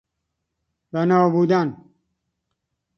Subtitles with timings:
[0.93, 1.85] بنا بودن